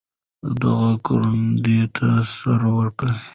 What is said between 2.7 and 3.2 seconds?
ورکه.